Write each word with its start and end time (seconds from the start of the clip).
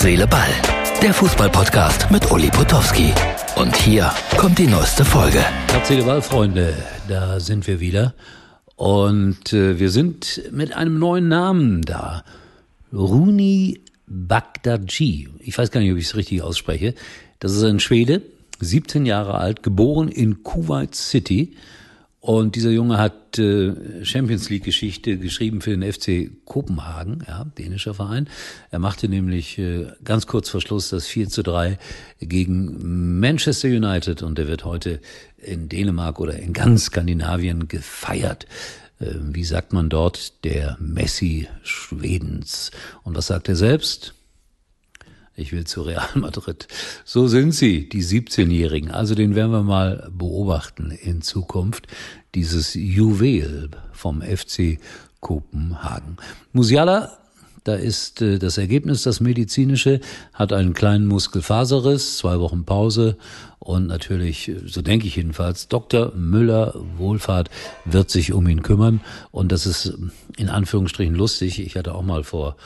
Seele, 0.00 0.26
Ball. 0.26 0.48
Der 1.02 1.12
Fußballpodcast 1.12 2.10
mit 2.10 2.30
Uli 2.32 2.48
Potowski. 2.48 3.12
Und 3.56 3.76
hier 3.76 4.10
kommt 4.38 4.58
die 4.58 4.66
neueste 4.66 5.04
Folge. 5.04 5.40
Herz, 5.70 5.88
Seele, 5.88 6.04
Ball, 6.04 6.22
Freunde. 6.22 6.72
Da 7.06 7.38
sind 7.38 7.66
wir 7.66 7.80
wieder. 7.80 8.14
Und 8.76 9.52
äh, 9.52 9.78
wir 9.78 9.90
sind 9.90 10.40
mit 10.52 10.74
einem 10.74 10.98
neuen 10.98 11.28
Namen 11.28 11.82
da. 11.82 12.24
Runi 12.94 13.82
Bagdaji. 14.06 15.28
Ich 15.40 15.58
weiß 15.58 15.70
gar 15.70 15.82
nicht, 15.82 15.92
ob 15.92 15.98
ich 15.98 16.06
es 16.06 16.16
richtig 16.16 16.40
ausspreche. 16.40 16.94
Das 17.38 17.52
ist 17.52 17.62
ein 17.62 17.78
Schwede, 17.78 18.22
17 18.58 19.04
Jahre 19.04 19.34
alt, 19.34 19.62
geboren 19.62 20.08
in 20.08 20.42
Kuwait 20.42 20.94
City 20.94 21.58
und 22.20 22.54
dieser 22.54 22.70
Junge 22.70 22.98
hat 22.98 23.38
äh, 23.38 24.04
Champions 24.04 24.50
League 24.50 24.64
Geschichte 24.64 25.16
geschrieben 25.16 25.62
für 25.62 25.70
den 25.70 25.90
FC 25.90 26.30
Kopenhagen, 26.44 27.24
ja, 27.26 27.44
dänischer 27.56 27.94
Verein. 27.94 28.28
Er 28.70 28.78
machte 28.78 29.08
nämlich 29.08 29.58
äh, 29.58 29.86
ganz 30.04 30.26
kurz 30.26 30.50
vor 30.50 30.60
Schluss 30.60 30.90
das 30.90 31.06
4 31.06 31.30
zu 31.30 31.42
3 31.42 31.78
gegen 32.20 33.20
Manchester 33.20 33.68
United 33.68 34.22
und 34.22 34.38
er 34.38 34.48
wird 34.48 34.66
heute 34.66 35.00
in 35.38 35.70
Dänemark 35.70 36.20
oder 36.20 36.38
in 36.38 36.52
ganz 36.52 36.84
Skandinavien 36.86 37.68
gefeiert. 37.68 38.46
Äh, 39.00 39.14
wie 39.32 39.44
sagt 39.44 39.72
man 39.72 39.88
dort? 39.88 40.44
Der 40.44 40.76
Messi 40.78 41.48
Schwedens. 41.62 42.70
Und 43.02 43.16
was 43.16 43.28
sagt 43.28 43.48
er 43.48 43.56
selbst? 43.56 44.14
Ich 45.40 45.52
will 45.52 45.64
zu 45.64 45.82
Real 45.82 46.08
Madrid. 46.14 46.68
So 47.04 47.26
sind 47.26 47.52
sie, 47.52 47.88
die 47.88 48.04
17-Jährigen. 48.04 48.90
Also 48.90 49.14
den 49.14 49.34
werden 49.34 49.52
wir 49.52 49.62
mal 49.62 50.10
beobachten 50.16 50.90
in 50.90 51.22
Zukunft. 51.22 51.86
Dieses 52.34 52.74
Juwel 52.74 53.70
vom 53.92 54.22
FC 54.22 54.78
Kopenhagen. 55.20 56.16
Musiala, 56.52 57.18
da 57.64 57.74
ist 57.74 58.22
äh, 58.22 58.38
das 58.38 58.56
Ergebnis, 58.56 59.02
das 59.02 59.20
medizinische, 59.20 60.00
hat 60.32 60.52
einen 60.52 60.72
kleinen 60.72 61.06
Muskelfaserriss, 61.06 62.16
zwei 62.18 62.40
Wochen 62.40 62.64
Pause 62.64 63.16
und 63.58 63.86
natürlich, 63.86 64.50
so 64.64 64.80
denke 64.80 65.06
ich 65.06 65.16
jedenfalls, 65.16 65.68
Dr. 65.68 66.12
Müller 66.14 66.74
Wohlfahrt 66.96 67.50
wird 67.84 68.10
sich 68.10 68.32
um 68.32 68.48
ihn 68.48 68.62
kümmern 68.62 69.00
und 69.30 69.52
das 69.52 69.66
ist 69.66 69.92
in 70.38 70.48
Anführungsstrichen 70.48 71.14
lustig. 71.14 71.60
Ich 71.60 71.76
hatte 71.76 71.94
auch 71.94 72.02
mal 72.02 72.24
vor 72.24 72.56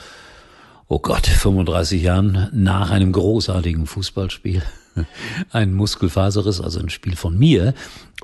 oh 0.88 0.98
Gott, 0.98 1.26
35 1.26 2.02
Jahren 2.02 2.48
nach 2.52 2.90
einem 2.90 3.12
großartigen 3.12 3.86
Fußballspiel 3.86 4.62
ein 5.50 5.72
Muskelfaserriss, 5.72 6.60
also 6.60 6.80
ein 6.80 6.90
Spiel 6.90 7.16
von 7.16 7.38
mir. 7.38 7.74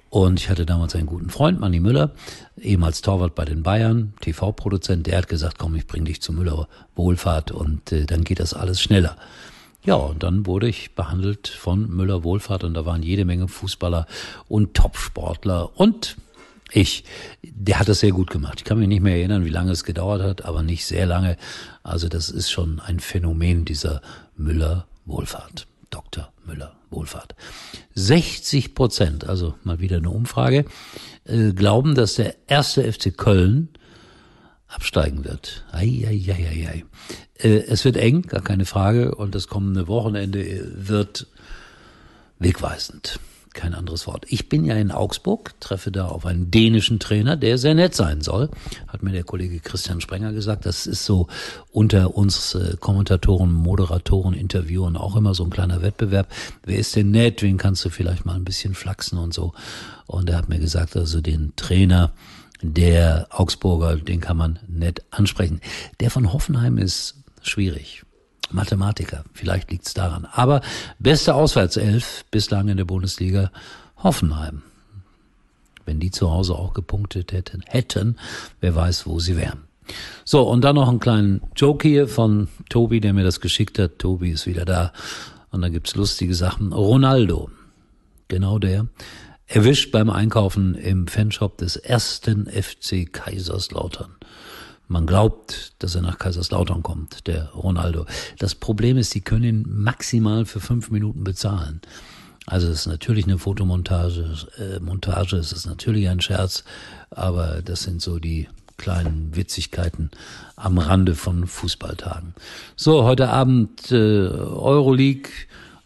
Und 0.08 0.41
ich 0.41 0.50
hatte 0.50 0.66
damals 0.66 0.94
einen 0.94 1.06
guten 1.06 1.31
Freund, 1.31 1.61
Manni 1.61 1.81
Müller, 1.81 2.12
ehemals 2.61 3.00
Torwart 3.00 3.34
bei 3.34 3.44
den 3.44 3.62
Bayern, 3.62 4.12
TV-Produzent, 4.20 5.06
der 5.06 5.19
hat 5.19 5.28
gesagt, 5.28 5.58
komm, 5.58 5.77
ich 5.77 5.86
bring 5.86 6.05
dich 6.05 6.20
zu 6.20 6.33
Müller 6.33 6.69
Wohlfahrt 6.97 7.53
und 7.53 7.92
äh, 7.92 8.06
dann 8.06 8.25
geht 8.25 8.41
das 8.41 8.55
alles 8.55 8.81
schneller. 8.81 9.16
Ja, 9.83 9.94
und 9.94 10.22
dann 10.22 10.47
wurde 10.47 10.69
ich 10.69 10.94
behandelt 10.94 11.48
von 11.48 11.88
Müller 11.88 12.22
Wohlfahrt 12.22 12.64
und 12.64 12.75
da 12.75 12.84
waren 12.84 13.03
jede 13.03 13.25
Menge 13.25 13.48
Fußballer 13.48 14.06
und 14.48 14.75
Topsportler 14.75 15.78
und 15.78 16.16
ich, 16.72 17.04
der 17.42 17.78
hat 17.78 17.88
das 17.88 18.00
sehr 18.00 18.12
gut 18.12 18.30
gemacht. 18.30 18.60
Ich 18.60 18.64
kann 18.64 18.78
mich 18.78 18.88
nicht 18.88 19.02
mehr 19.02 19.16
erinnern, 19.16 19.44
wie 19.44 19.50
lange 19.50 19.72
es 19.72 19.84
gedauert 19.84 20.22
hat, 20.22 20.44
aber 20.44 20.62
nicht 20.62 20.86
sehr 20.86 21.06
lange. 21.06 21.36
Also 21.82 22.08
das 22.08 22.30
ist 22.30 22.50
schon 22.50 22.80
ein 22.80 23.00
Phänomen 23.00 23.64
dieser 23.64 24.02
Müller-Wohlfahrt. 24.36 25.66
Dr. 25.91 26.32
Müller-Wohlfahrt. 26.46 27.34
60 27.94 28.74
Prozent, 28.74 29.28
also 29.28 29.54
mal 29.64 29.80
wieder 29.80 29.98
eine 29.98 30.10
Umfrage, 30.10 30.64
äh, 31.24 31.52
glauben, 31.52 31.94
dass 31.94 32.14
der 32.14 32.36
erste 32.46 32.91
FC 32.91 33.16
Köln 33.16 33.68
absteigen 34.68 35.24
wird. 35.24 35.64
Ei, 35.72 36.04
ei, 36.06 36.24
ei, 36.28 36.48
ei, 36.48 36.68
ei. 36.68 36.84
Äh, 37.38 37.64
es 37.66 37.84
wird 37.84 37.96
eng, 37.96 38.22
gar 38.22 38.42
keine 38.42 38.66
Frage, 38.66 39.14
und 39.16 39.34
das 39.34 39.48
kommende 39.48 39.88
Wochenende 39.88 40.44
wird 40.74 41.26
wegweisend 42.38 43.19
kein 43.55 43.75
anderes 43.75 44.06
Wort. 44.06 44.27
Ich 44.28 44.49
bin 44.49 44.65
ja 44.65 44.75
in 44.77 44.91
Augsburg, 44.91 45.59
treffe 45.61 45.91
da 45.91 46.06
auf 46.06 46.25
einen 46.25 46.50
dänischen 46.50 47.00
Trainer, 47.00 47.37
der 47.37 47.59
sehr 47.59 47.75
nett 47.75 47.94
sein 47.94 48.21
soll. 48.21 48.49
Hat 48.88 49.03
mir 49.03 49.12
der 49.12 49.25
Kollege 49.25 49.61
Christian 49.61 50.00
Sprenger 50.00 50.33
gesagt. 50.33 50.66
Das 50.66 50.87
ist 50.87 51.05
so 51.05 51.27
unter 51.72 52.15
uns 52.16 52.55
äh, 52.55 52.77
Kommentatoren, 52.78 53.53
Moderatoren, 53.53 54.34
Interviewern 54.34 54.97
auch 54.97 55.16
immer 55.16 55.34
so 55.34 55.44
ein 55.44 55.50
kleiner 55.50 55.83
Wettbewerb. 55.83 56.28
Wer 56.65 56.78
ist 56.78 56.94
denn 56.94 57.11
nett? 57.11 57.43
Wen 57.43 57.59
kannst 57.59 57.84
du 57.84 57.91
vielleicht 57.91 58.25
mal 58.25 58.37
ein 58.37 58.44
bisschen 58.44 58.75
flachsen 58.75 59.19
und 59.19 59.34
so? 59.34 59.53
Und 60.06 60.31
er 60.31 60.37
hat 60.37 60.49
mir 60.49 60.59
gesagt, 60.59 60.97
also 60.97 61.21
den 61.21 61.53
Trainer, 61.56 62.12
der 62.62 63.27
Augsburger, 63.31 63.97
den 63.97 64.21
kann 64.21 64.37
man 64.37 64.59
nett 64.69 65.03
ansprechen. 65.11 65.61
Der 66.00 66.11
von 66.11 66.32
Hoffenheim 66.32 66.78
ist 66.78 67.17
schwierig. 67.43 68.05
Mathematiker. 68.53 69.25
Vielleicht 69.33 69.71
liegt's 69.71 69.94
daran. 69.94 70.27
Aber 70.33 70.61
beste 70.99 71.34
Auswärtself 71.34 72.25
bislang 72.31 72.69
in 72.69 72.77
der 72.77 72.84
Bundesliga 72.84 73.50
Hoffenheim. 74.03 74.62
Wenn 75.87 76.00
die 76.00 76.11
zu 76.11 76.31
Hause 76.31 76.55
auch 76.55 76.75
gepunktet 76.75 77.33
hätten, 77.33 77.62
hätten, 77.66 78.16
wer 78.61 78.75
weiß, 78.75 79.06
wo 79.06 79.19
sie 79.19 79.37
wären. 79.37 79.65
So, 80.25 80.43
und 80.43 80.62
dann 80.62 80.77
noch 80.77 80.88
einen 80.88 81.00
kleinen 81.00 81.41
Joke 81.56 81.87
hier 81.87 82.06
von 82.06 82.49
Tobi, 82.69 83.00
der 83.00 83.12
mir 83.12 83.25
das 83.25 83.41
geschickt 83.41 83.78
hat. 83.78 83.99
Tobi 83.99 84.31
ist 84.31 84.47
wieder 84.47 84.65
da. 84.65 84.93
Und 85.50 85.62
dann 85.62 85.72
gibt's 85.72 85.97
lustige 85.97 86.34
Sachen. 86.34 86.72
Ronaldo, 86.72 87.50
genau 88.28 88.59
der, 88.59 88.87
erwischt 89.47 89.91
beim 89.91 90.11
Einkaufen 90.11 90.77
im 90.77 91.09
Fanshop 91.09 91.59
des 91.59 91.77
ersten 91.77 92.47
FC 92.47 93.12
Kaiserslautern. 93.12 94.15
Man 94.90 95.06
glaubt, 95.06 95.72
dass 95.78 95.94
er 95.94 96.02
nach 96.02 96.18
Kaiserslautern 96.18 96.82
kommt, 96.82 97.28
der 97.28 97.50
Ronaldo. 97.50 98.06
Das 98.40 98.56
Problem 98.56 98.96
ist, 98.96 99.14
die 99.14 99.20
können 99.20 99.44
ihn 99.44 99.64
maximal 99.68 100.44
für 100.46 100.58
fünf 100.58 100.90
Minuten 100.90 101.22
bezahlen. 101.22 101.80
Also 102.46 102.66
es 102.66 102.80
ist 102.80 102.86
natürlich 102.88 103.24
eine 103.26 103.38
Fotomontage, 103.38 104.34
äh, 104.58 104.80
Montage, 104.80 105.36
es 105.36 105.52
ist 105.52 105.66
natürlich 105.66 106.08
ein 106.08 106.20
Scherz, 106.20 106.64
aber 107.10 107.62
das 107.62 107.84
sind 107.84 108.02
so 108.02 108.18
die 108.18 108.48
kleinen 108.78 109.36
Witzigkeiten 109.36 110.10
am 110.56 110.78
Rande 110.78 111.14
von 111.14 111.46
Fußballtagen. 111.46 112.34
So, 112.74 113.04
heute 113.04 113.28
Abend 113.28 113.92
äh, 113.92 113.94
Euroleague 113.94 115.30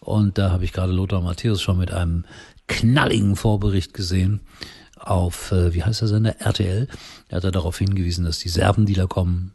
und 0.00 0.38
da 0.38 0.50
habe 0.50 0.64
ich 0.64 0.72
gerade 0.72 0.94
Lothar 0.94 1.20
Matthäus 1.20 1.60
schon 1.60 1.76
mit 1.76 1.92
einem 1.92 2.24
knalligen 2.68 3.36
Vorbericht 3.36 3.92
gesehen 3.92 4.40
auf, 5.06 5.52
äh, 5.52 5.74
wie 5.74 5.84
heißt 5.84 6.00
der 6.00 6.08
Sender, 6.08 6.40
RTL. 6.40 6.88
Er 7.28 7.36
hat 7.36 7.44
er 7.44 7.50
darauf 7.50 7.78
hingewiesen, 7.78 8.24
dass 8.24 8.38
die 8.38 8.48
Serben, 8.48 8.86
die 8.86 8.94
da 8.94 9.06
kommen, 9.06 9.52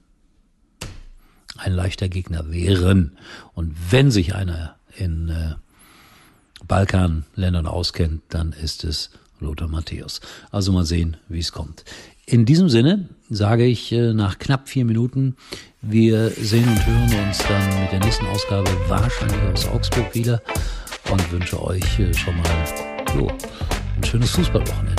ein 1.57 1.73
leichter 1.73 2.09
Gegner 2.09 2.51
wären. 2.51 3.17
Und 3.53 3.75
wenn 3.89 4.11
sich 4.11 4.35
einer 4.35 4.75
in 4.95 5.29
äh, 5.29 5.55
Balkanländern 6.67 7.67
auskennt, 7.67 8.21
dann 8.29 8.53
ist 8.53 8.83
es 8.83 9.11
Lothar 9.39 9.67
Matthäus. 9.67 10.21
Also 10.51 10.71
mal 10.71 10.85
sehen, 10.85 11.17
wie 11.27 11.39
es 11.39 11.51
kommt. 11.51 11.85
In 12.25 12.45
diesem 12.45 12.69
Sinne 12.69 13.09
sage 13.29 13.65
ich 13.65 13.91
äh, 13.91 14.13
nach 14.13 14.37
knapp 14.37 14.69
vier 14.69 14.85
Minuten, 14.85 15.35
wir 15.81 16.29
sehen 16.29 16.67
und 16.67 16.85
hören 16.85 17.27
uns 17.27 17.37
dann 17.39 17.81
mit 17.81 17.91
der 17.91 17.99
nächsten 18.01 18.25
Ausgabe 18.27 18.69
wahrscheinlich 18.87 19.41
aus 19.51 19.67
Augsburg 19.67 20.13
wieder 20.13 20.41
und 21.09 21.31
wünsche 21.31 21.61
euch 21.61 21.99
äh, 21.99 22.13
schon 22.13 22.35
mal 22.37 22.65
jo, 23.15 23.31
ein 23.95 24.03
schönes 24.03 24.31
Fußballwochenende. 24.31 24.98